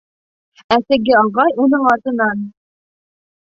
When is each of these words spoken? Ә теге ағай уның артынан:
Ә 0.75 0.77
теге 0.93 1.13
ағай 1.21 1.55
уның 1.67 1.87
артынан: 1.93 2.45